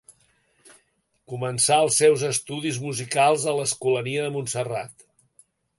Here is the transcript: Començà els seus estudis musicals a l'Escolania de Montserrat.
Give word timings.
Començà 1.33 1.77
els 1.87 1.99
seus 2.03 2.25
estudis 2.31 2.81
musicals 2.89 3.47
a 3.53 3.57
l'Escolania 3.61 4.27
de 4.27 4.35
Montserrat. 4.41 5.11